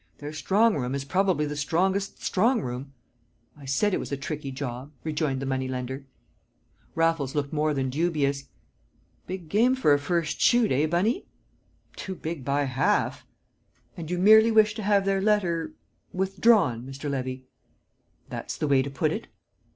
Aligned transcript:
"Their 0.17 0.33
strong 0.33 0.75
room 0.77 0.95
is 0.95 1.05
probably 1.05 1.45
the 1.45 1.55
strongest 1.55 2.23
strong 2.23 2.63
room!" 2.63 2.91
"I 3.55 3.65
said 3.65 3.93
it 3.93 3.99
was 3.99 4.11
a 4.11 4.17
tricky 4.17 4.49
job," 4.49 4.91
rejoined 5.03 5.39
the 5.41 5.45
moneylender. 5.45 6.07
Raffles 6.95 7.35
looked 7.35 7.53
more 7.53 7.71
than 7.75 7.91
dubious. 7.91 8.45
"Big 9.27 9.47
game 9.47 9.75
for 9.75 9.93
a 9.93 9.99
first 9.99 10.41
shoot, 10.41 10.71
eh, 10.71 10.87
Bunny?" 10.87 11.27
"Too 11.95 12.15
big 12.15 12.43
by 12.43 12.63
half." 12.63 13.27
"And 13.95 14.09
you 14.09 14.17
merely 14.17 14.49
wish 14.51 14.73
to 14.73 14.81
have 14.81 15.05
their 15.05 15.21
letter 15.21 15.73
withdrawn, 16.11 16.81
Mr. 16.83 17.07
Levy?" 17.07 17.45
"That's 18.27 18.57
the 18.57 18.67
way 18.67 18.81
to 18.81 18.89
put 18.89 19.11
it." 19.11 19.27